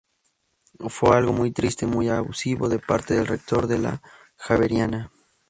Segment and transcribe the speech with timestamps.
[0.89, 4.01] Fue algo muy triste, muy abusivo de parte del rector de la
[4.35, 5.11] Javeriana.